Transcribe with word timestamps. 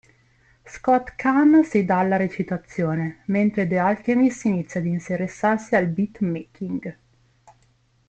Scott 0.65 1.13
Caan 1.15 1.63
si 1.63 1.85
dà 1.85 1.99
alla 1.99 2.15
recitazione, 2.17 3.21
mentre 3.25 3.67
The 3.67 3.77
Alchemist 3.77 4.45
inizia 4.45 4.79
ad 4.79 4.87
interessarsi 4.87 5.75
al 5.75 5.85
beat-making. 5.89 6.97